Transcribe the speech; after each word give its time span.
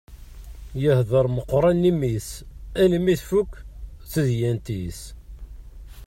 Yehder 0.83 1.25
meqqran 1.35 1.81
i 1.89 1.91
mmi-s 1.93 2.29
almi 2.81 3.15
tfukk 3.19 3.51
tedyant-is. 4.11 4.99